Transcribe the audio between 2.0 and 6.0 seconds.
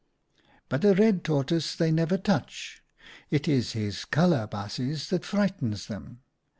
touch. It is his colour, baasjes, that frightens